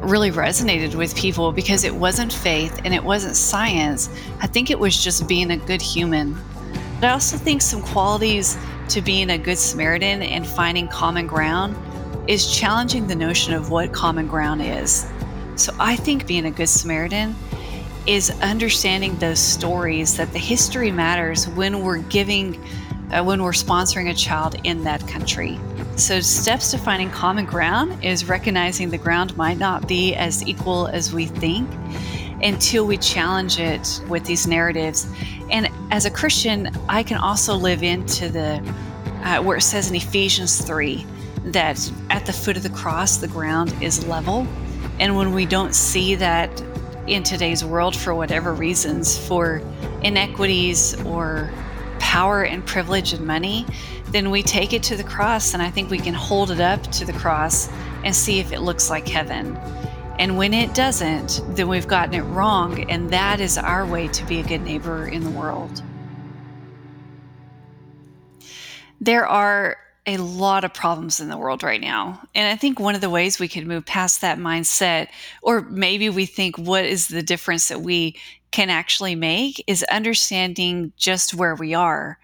really 0.00 0.32
resonated 0.32 0.96
with 0.96 1.14
people 1.16 1.52
because 1.52 1.84
it 1.84 1.94
wasn't 1.94 2.32
faith 2.32 2.80
and 2.84 2.92
it 2.92 3.04
wasn't 3.04 3.36
science. 3.36 4.08
I 4.40 4.48
think 4.48 4.70
it 4.70 4.78
was 4.78 5.02
just 5.02 5.28
being 5.28 5.52
a 5.52 5.56
good 5.56 5.80
human. 5.80 6.36
But 7.00 7.10
I 7.10 7.12
also 7.12 7.36
think 7.36 7.62
some 7.62 7.82
qualities 7.82 8.58
to 8.88 9.00
being 9.00 9.30
a 9.30 9.38
good 9.38 9.58
Samaritan 9.58 10.22
and 10.22 10.46
finding 10.46 10.88
common 10.88 11.26
ground 11.26 11.76
is 12.28 12.52
challenging 12.52 13.06
the 13.06 13.14
notion 13.14 13.54
of 13.54 13.70
what 13.70 13.92
common 13.92 14.26
ground 14.26 14.62
is. 14.62 15.06
So 15.56 15.74
I 15.78 15.96
think 15.96 16.26
being 16.26 16.46
a 16.46 16.50
good 16.50 16.68
Samaritan 16.68 17.34
is 18.06 18.30
understanding 18.42 19.16
those 19.18 19.38
stories 19.38 20.16
that 20.16 20.32
the 20.32 20.38
history 20.38 20.90
matters 20.90 21.48
when 21.48 21.82
we're 21.82 21.98
giving, 21.98 22.60
uh, 23.12 23.22
when 23.22 23.42
we're 23.42 23.52
sponsoring 23.52 24.10
a 24.10 24.14
child 24.14 24.56
in 24.64 24.82
that 24.84 25.06
country. 25.06 25.58
So, 25.96 26.20
steps 26.20 26.70
to 26.70 26.78
finding 26.78 27.10
common 27.10 27.44
ground 27.44 28.02
is 28.02 28.24
recognizing 28.28 28.90
the 28.90 28.98
ground 28.98 29.36
might 29.36 29.58
not 29.58 29.86
be 29.86 30.14
as 30.14 30.46
equal 30.48 30.86
as 30.88 31.12
we 31.12 31.26
think 31.26 31.68
until 32.42 32.86
we 32.86 32.96
challenge 32.96 33.60
it 33.60 34.02
with 34.08 34.24
these 34.24 34.46
narratives. 34.46 35.06
And 35.50 35.68
as 35.90 36.06
a 36.06 36.10
Christian, 36.10 36.70
I 36.88 37.02
can 37.02 37.18
also 37.18 37.54
live 37.54 37.82
into 37.82 38.28
the 38.28 38.56
uh, 39.22 39.40
where 39.42 39.58
it 39.58 39.62
says 39.62 39.88
in 39.88 39.94
Ephesians 39.94 40.60
3 40.62 41.06
that 41.44 41.92
at 42.10 42.26
the 42.26 42.32
foot 42.32 42.56
of 42.56 42.62
the 42.62 42.70
cross, 42.70 43.18
the 43.18 43.28
ground 43.28 43.74
is 43.80 44.04
level. 44.06 44.46
And 44.98 45.16
when 45.16 45.32
we 45.32 45.46
don't 45.46 45.74
see 45.74 46.14
that 46.16 46.62
in 47.06 47.22
today's 47.22 47.64
world 47.64 47.96
for 47.96 48.14
whatever 48.14 48.54
reasons, 48.54 49.18
for 49.18 49.62
inequities 50.02 50.94
or 51.04 51.50
power 51.98 52.44
and 52.44 52.64
privilege 52.64 53.12
and 53.12 53.26
money, 53.26 53.66
then 54.08 54.30
we 54.30 54.42
take 54.42 54.72
it 54.72 54.82
to 54.84 54.96
the 54.96 55.04
cross. 55.04 55.54
And 55.54 55.62
I 55.62 55.70
think 55.70 55.90
we 55.90 55.98
can 55.98 56.14
hold 56.14 56.50
it 56.50 56.60
up 56.60 56.82
to 56.92 57.04
the 57.04 57.12
cross 57.12 57.68
and 58.04 58.14
see 58.14 58.38
if 58.38 58.52
it 58.52 58.60
looks 58.60 58.90
like 58.90 59.08
heaven. 59.08 59.56
And 60.18 60.36
when 60.36 60.52
it 60.54 60.74
doesn't, 60.74 61.40
then 61.56 61.68
we've 61.68 61.88
gotten 61.88 62.14
it 62.14 62.22
wrong. 62.22 62.88
And 62.90 63.10
that 63.10 63.40
is 63.40 63.56
our 63.58 63.86
way 63.86 64.08
to 64.08 64.24
be 64.26 64.40
a 64.40 64.42
good 64.42 64.60
neighbor 64.60 65.08
in 65.08 65.24
the 65.24 65.30
world. 65.30 65.82
There 69.00 69.26
are 69.26 69.78
a 70.06 70.16
lot 70.16 70.64
of 70.64 70.74
problems 70.74 71.20
in 71.20 71.28
the 71.28 71.36
world 71.36 71.62
right 71.62 71.80
now. 71.80 72.20
And 72.34 72.48
I 72.48 72.56
think 72.56 72.80
one 72.80 72.94
of 72.94 73.00
the 73.00 73.10
ways 73.10 73.38
we 73.38 73.48
can 73.48 73.68
move 73.68 73.86
past 73.86 74.20
that 74.20 74.38
mindset, 74.38 75.08
or 75.42 75.60
maybe 75.62 76.08
we 76.08 76.26
think, 76.26 76.58
what 76.58 76.84
is 76.84 77.08
the 77.08 77.22
difference 77.22 77.68
that 77.68 77.82
we 77.82 78.16
can 78.50 78.68
actually 78.68 79.14
make, 79.14 79.62
is 79.66 79.84
understanding 79.84 80.92
just 80.96 81.34
where 81.34 81.54
we 81.54 81.72
are. 81.72 82.18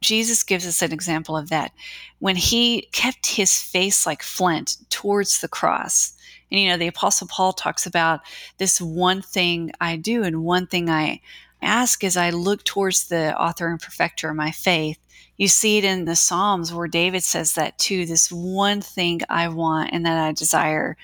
Jesus 0.00 0.42
gives 0.42 0.66
us 0.66 0.82
an 0.82 0.92
example 0.92 1.36
of 1.36 1.48
that 1.48 1.72
when 2.18 2.36
he 2.36 2.82
kept 2.92 3.26
his 3.26 3.58
face 3.58 4.04
like 4.04 4.22
flint 4.22 4.76
towards 4.90 5.40
the 5.40 5.48
cross. 5.48 6.12
And 6.50 6.60
you 6.60 6.68
know, 6.68 6.76
the 6.76 6.88
Apostle 6.88 7.28
Paul 7.28 7.52
talks 7.52 7.86
about 7.86 8.20
this 8.58 8.80
one 8.80 9.22
thing 9.22 9.72
I 9.80 9.96
do 9.96 10.22
and 10.22 10.44
one 10.44 10.66
thing 10.66 10.90
I 10.90 11.20
ask 11.62 12.04
as 12.04 12.16
I 12.16 12.30
look 12.30 12.64
towards 12.64 13.08
the 13.08 13.38
author 13.40 13.68
and 13.68 13.80
perfecter 13.80 14.28
of 14.28 14.36
my 14.36 14.50
faith 14.50 14.98
you 15.42 15.48
see 15.48 15.76
it 15.76 15.82
in 15.82 16.04
the 16.04 16.14
Psalms 16.14 16.72
where 16.72 16.86
David 16.86 17.24
says 17.24 17.54
that 17.54 17.76
too 17.76 18.06
this 18.06 18.30
one 18.30 18.80
thing 18.80 19.22
I 19.28 19.48
want 19.48 19.90
and 19.92 20.06
that 20.06 20.16
I 20.16 20.30
desire. 20.30 20.96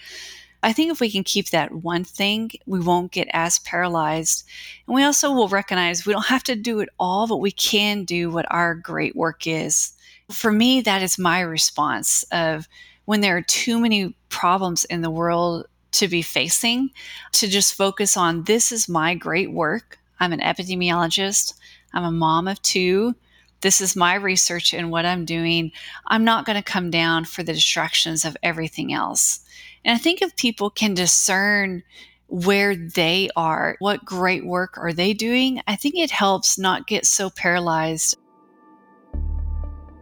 I 0.63 0.73
think 0.73 0.93
if 0.93 1.01
we 1.01 1.11
can 1.11 1.25
keep 1.25 1.51
that 1.51 1.73
one 1.73 2.05
thing, 2.05 2.53
we 2.65 2.79
won't 2.79 3.11
get 3.11 3.27
as 3.33 3.59
paralyzed. 3.59 4.45
And 4.87 4.95
we 4.95 5.03
also 5.03 5.33
will 5.33 5.49
recognize 5.49 6.07
we 6.07 6.13
don't 6.13 6.27
have 6.27 6.45
to 6.45 6.55
do 6.55 6.79
it 6.79 6.89
all, 7.01 7.27
but 7.27 7.39
we 7.39 7.51
can 7.51 8.05
do 8.05 8.31
what 8.31 8.47
our 8.49 8.77
great 8.77 9.17
work 9.17 9.45
is. 9.49 9.93
For 10.31 10.53
me, 10.53 10.83
that 10.83 11.03
is 11.03 11.19
my 11.19 11.41
response 11.41 12.25
of 12.31 12.69
when 13.07 13.23
there 13.23 13.37
are 13.37 13.43
too 13.43 13.81
many 13.81 14.15
problems 14.29 14.85
in 14.85 15.03
the 15.03 15.11
world 15.11 15.67
to 15.93 16.07
be 16.07 16.23
facing, 16.23 16.91
to 17.33 17.49
just 17.49 17.75
focus 17.75 18.17
on 18.17 18.45
this 18.45 18.71
is 18.71 18.89
my 18.89 19.17
great 19.17 19.51
work. 19.51 19.99
I'm 20.21 20.33
an 20.33 20.39
epidemiologist. 20.39 21.55
I'm 21.93 22.05
a 22.05 22.13
mom 22.13 22.47
of 22.47 22.63
two 22.63 23.17
this 23.61 23.81
is 23.81 23.97
my 23.97 24.15
research 24.15 24.73
and 24.73 24.91
what 24.91 25.05
I'm 25.05 25.25
doing. 25.25 25.73
I'm 26.07 26.25
not 26.25 26.47
going 26.47 26.57
to 26.57 26.63
come 26.63 26.91
down 26.91 27.25
for 27.25 27.43
the 27.43 27.53
distractions 27.53 28.25
of 28.25 28.37
everything 28.43 28.93
else. 28.93 29.41
And 29.85 29.95
I 29.95 29.99
think 29.99 30.23
if 30.23 30.37
people 30.37 30.71
can 30.71 30.95
discern 30.95 31.83
where 32.29 32.77
they 32.77 33.31
are, 33.37 33.77
what 33.79 34.05
great 34.05 34.47
work 34.47 34.77
are 34.77 34.93
they 34.93 35.15
doing, 35.15 35.61
I 35.67 35.77
think 35.77 35.97
it 35.97 36.11
helps 36.11 36.59
not 36.59 36.87
get 36.87 37.07
so 37.07 37.31
paralyzed. 37.31 38.17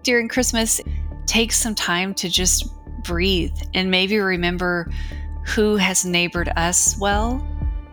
During 0.03 0.29
Christmas, 0.29 0.81
take 1.27 1.53
some 1.53 1.75
time 1.75 2.15
to 2.15 2.29
just 2.29 2.69
breathe 3.05 3.57
and 3.75 3.91
maybe 3.91 4.19
remember 4.19 4.91
who 5.47 5.77
has 5.77 6.05
neighbored 6.05 6.53
us 6.57 6.97
well 6.99 7.47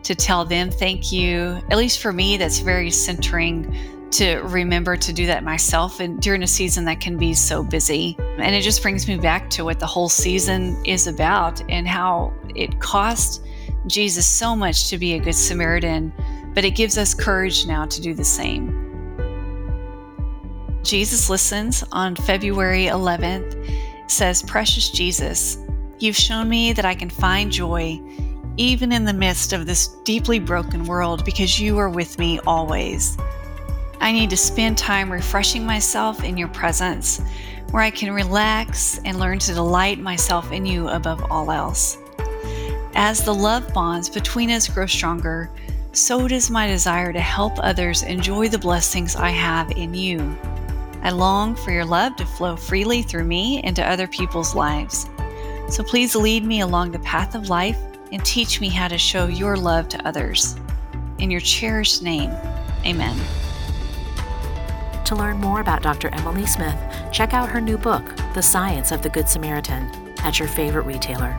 to 0.04 0.16
tell 0.16 0.44
them 0.44 0.70
thank 0.70 1.12
you. 1.12 1.62
At 1.70 1.78
least 1.78 2.00
for 2.00 2.12
me, 2.12 2.38
that's 2.38 2.60
very 2.60 2.92
centering 2.92 3.74
to 4.14 4.36
remember 4.44 4.96
to 4.96 5.12
do 5.12 5.26
that 5.26 5.44
myself 5.44 6.00
and 6.00 6.22
during 6.22 6.44
a 6.44 6.48
season 6.48 6.86
that 6.86 7.02
can 7.02 7.18
be 7.18 7.34
so 7.34 7.64
busy. 7.64 8.16
And 8.38 8.54
it 8.54 8.62
just 8.62 8.82
brings 8.84 9.08
me 9.08 9.18
back 9.18 9.50
to 9.52 9.66
what 9.66 9.80
the 9.80 9.88
whole 9.88 10.08
season 10.08 10.80
is 10.86 11.08
about 11.08 11.64
and 11.68 11.88
how 11.88 12.32
it 12.56 12.80
cost 12.80 13.44
Jesus 13.88 14.28
so 14.28 14.56
much 14.56 14.90
to 14.90 15.00
be 15.00 15.14
a 15.14 15.20
good 15.20 15.34
Samaritan, 15.34 16.14
but 16.54 16.64
it 16.64 16.72
gives 16.72 16.98
us 16.98 17.16
courage 17.16 17.66
now 17.66 17.86
to 17.86 18.02
do 18.02 18.14
the 18.14 18.24
same. 18.24 18.80
Jesus 20.84 21.30
Listens 21.30 21.84
on 21.92 22.16
February 22.16 22.86
11th 22.86 24.12
says, 24.12 24.44
Precious 24.44 24.92
Jesus, 24.92 25.58
you've 25.98 26.16
shown 26.16 26.50
me 26.50 26.72
that 26.74 26.86
I 26.86 26.94
can 26.94 27.10
find 27.10 27.52
joy 27.52 28.00
even 28.58 28.92
in 28.92 29.06
the 29.06 29.14
midst 29.14 29.54
of 29.54 29.66
this 29.66 29.88
deeply 30.04 30.38
broken 30.38 30.84
world 30.84 31.26
because 31.26 31.60
you 31.60 31.80
are 31.80 31.90
with 31.90 32.20
me 32.20 32.40
always. 32.46 33.18
I 34.00 34.12
need 34.12 34.30
to 34.30 34.38
spend 34.38 34.78
time 34.78 35.12
refreshing 35.12 35.66
myself 35.66 36.24
in 36.24 36.38
your 36.38 36.50
presence, 36.50 37.22
where 37.72 37.84
I 37.84 37.90
can 37.90 38.14
relax 38.14 39.00
and 39.06 39.20
learn 39.20 39.40
to 39.40 39.54
delight 39.54 40.00
myself 40.00 40.52
in 40.52 40.66
you 40.66 40.90
above 40.90 41.26
all 41.32 41.52
else. 41.52 41.98
As 42.96 43.24
the 43.24 43.34
love 43.34 43.74
bonds 43.74 44.10
between 44.10 44.52
us 44.52 44.68
grow 44.68 44.86
stronger, 44.86 45.50
so 45.94 46.28
does 46.28 46.50
my 46.50 46.68
desire 46.68 47.14
to 47.14 47.20
help 47.20 47.54
others 47.58 48.04
enjoy 48.04 48.50
the 48.50 48.60
blessings 48.60 49.16
I 49.16 49.30
have 49.30 49.72
in 49.72 49.94
you. 49.94 50.38
I 51.04 51.10
long 51.10 51.56
for 51.56 51.72
your 51.72 51.86
love 51.86 52.16
to 52.18 52.26
flow 52.26 52.56
freely 52.56 53.02
through 53.02 53.26
me 53.26 53.62
into 53.64 53.88
other 53.88 54.08
people's 54.08 54.56
lives. 54.56 55.10
So 55.70 55.84
please 55.84 56.16
lead 56.16 56.46
me 56.46 56.62
along 56.62 56.92
the 56.92 57.00
path 57.00 57.36
of 57.36 57.50
life 57.50 57.78
and 58.12 58.24
teach 58.24 58.62
me 58.62 58.70
how 58.70 58.88
to 58.88 58.98
show 58.98 59.28
your 59.28 59.58
love 59.58 59.90
to 59.90 60.08
others. 60.08 60.56
In 61.20 61.30
your 61.30 61.42
cherished 61.42 62.04
name, 62.04 62.32
amen. 62.86 63.20
To 65.14 65.20
learn 65.20 65.38
more 65.38 65.62
about 65.62 65.84
Dr. 65.84 66.10
Emily 66.12 66.48
Smith, 66.48 66.76
check 67.12 67.36
out 67.36 67.48
her 67.48 67.62
new 67.62 67.78
book, 67.78 68.04
The 68.34 68.42
Science 68.42 68.92
of 68.92 69.04
the 69.04 69.10
Good 69.10 69.30
Samaritan, 69.30 69.84
at 70.24 70.40
your 70.40 70.48
favorite 70.48 70.88
retailer. 70.88 71.38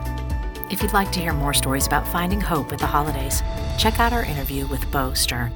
If 0.71 0.81
you'd 0.81 0.93
like 0.93 1.11
to 1.11 1.19
hear 1.19 1.33
more 1.33 1.53
stories 1.53 1.85
about 1.85 2.07
finding 2.07 2.39
hope 2.39 2.71
at 2.71 2.79
the 2.79 2.85
holidays, 2.85 3.43
check 3.77 3.99
out 3.99 4.13
our 4.13 4.23
interview 4.23 4.65
with 4.67 4.89
Bo 4.93 5.13
Stern. 5.13 5.51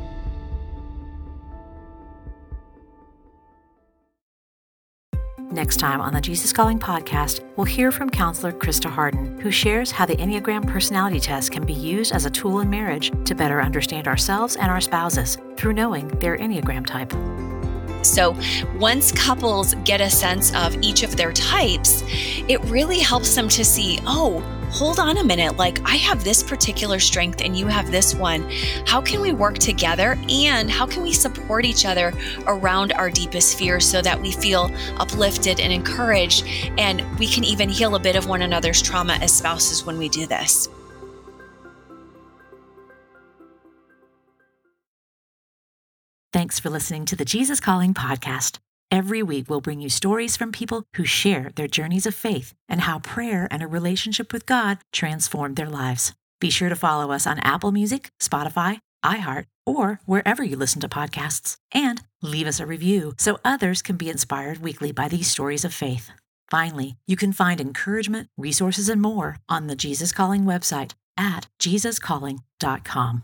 Next 5.50 5.78
time 5.78 6.02
on 6.02 6.14
the 6.14 6.20
Jesus 6.20 6.52
Calling 6.52 6.78
podcast, 6.78 7.42
we'll 7.56 7.64
hear 7.64 7.90
from 7.90 8.10
counselor 8.10 8.52
Christa 8.52 8.90
Hardin, 8.90 9.40
who 9.40 9.50
shares 9.50 9.92
how 9.92 10.06
the 10.06 10.18
Enneagram 10.18 10.68
personality 10.68 11.22
test 11.22 11.54
can 11.54 11.66
be 11.66 11.72
used 11.72 12.12
as 12.12 12.26
a 12.26 12.30
tool 12.30 12.60
in 12.60 12.70
marriage 12.70 13.14
to 13.24 13.34
better 13.34 13.62
understand 13.62 14.10
ourselves 14.10 14.58
and 14.58 14.70
our 14.70 14.82
spouses 14.82 15.38
through 15.56 15.72
knowing 15.72 16.10
their 16.20 16.38
Enneagram 16.38 16.86
type. 16.86 17.14
So, 18.12 18.36
once 18.78 19.12
couples 19.12 19.76
get 19.86 20.02
a 20.02 20.10
sense 20.10 20.54
of 20.56 20.76
each 20.82 21.04
of 21.04 21.16
their 21.16 21.32
types, 21.32 22.04
it 22.48 22.64
really 22.66 23.00
helps 23.00 23.36
them 23.36 23.48
to 23.50 23.64
see, 23.64 24.00
oh, 24.06 24.42
hold 24.72 25.00
on 25.00 25.18
a 25.18 25.24
minute, 25.24 25.58
like 25.58 25.80
I 25.84 25.96
have 25.96 26.24
this 26.24 26.44
particular 26.44 27.00
strength 27.00 27.42
and 27.42 27.58
you 27.58 27.68
have 27.68 27.92
this 27.92 28.14
one. 28.16 28.50
How 28.86 29.02
can 29.02 29.22
we 29.22 29.32
work 29.32 29.58
together 29.58 30.18
and 30.30 30.70
how 30.70 30.86
can 30.86 31.04
we 31.04 31.12
support 31.12 31.66
each 31.66 31.86
other 31.86 32.14
around 32.46 32.94
our 32.94 33.10
deepest 33.10 33.58
fears 33.58 33.86
so 33.86 34.02
that 34.02 34.22
we 34.22 34.32
feel 34.32 34.72
uplifted 34.98 35.60
and 35.60 35.74
encouraged 35.74 36.46
and 36.78 37.04
we 37.18 37.28
can 37.28 37.44
even 37.44 37.70
heal 37.70 37.96
a 37.96 38.00
bit 38.00 38.16
of 38.16 38.28
one 38.28 38.44
another's 38.44 38.82
trauma 38.82 39.14
as 39.22 39.34
spouses 39.34 39.86
when 39.86 39.98
we 39.98 40.08
do 40.08 40.26
this? 40.26 40.70
Thanks 46.50 46.60
for 46.60 46.72
listening 46.72 47.06
to 47.06 47.16
the 47.16 47.26
Jesus 47.26 47.60
Calling 47.60 47.94
podcast. 47.94 48.58
Every 48.90 49.22
week, 49.22 49.48
we'll 49.48 49.62
bring 49.62 49.82
you 49.82 49.90
stories 49.90 50.36
from 50.36 50.52
people 50.52 50.84
who 50.96 51.06
share 51.06 51.52
their 51.56 51.68
journeys 51.68 52.08
of 52.08 52.16
faith 52.16 52.56
and 52.68 52.82
how 52.82 52.98
prayer 52.98 53.48
and 53.52 53.62
a 53.62 53.68
relationship 53.68 54.34
with 54.34 54.48
God 54.48 54.80
transformed 54.92 55.58
their 55.58 55.70
lives. 55.70 56.16
Be 56.40 56.50
sure 56.50 56.70
to 56.70 56.76
follow 56.76 57.12
us 57.12 57.28
on 57.28 57.38
Apple 57.42 57.72
Music, 57.72 58.10
Spotify, 58.20 58.80
iHeart, 59.06 59.46
or 59.64 60.00
wherever 60.08 60.44
you 60.44 60.58
listen 60.58 60.82
to 60.82 60.90
podcasts. 60.90 61.58
And 61.72 62.02
leave 62.24 62.48
us 62.48 62.60
a 62.60 62.66
review 62.66 63.14
so 63.20 63.38
others 63.46 63.84
can 63.84 63.96
be 63.96 64.10
inspired 64.10 64.58
weekly 64.58 64.92
by 64.92 65.08
these 65.08 65.30
stories 65.30 65.64
of 65.64 65.72
faith. 65.72 66.10
Finally, 66.50 66.96
you 67.06 67.16
can 67.16 67.32
find 67.32 67.62
encouragement, 67.62 68.28
resources, 68.38 68.90
and 68.90 69.04
more 69.04 69.38
on 69.48 69.68
the 69.68 69.76
Jesus 69.76 70.12
Calling 70.12 70.46
website 70.46 70.94
at 71.16 71.48
jesuscalling.com. 71.60 73.18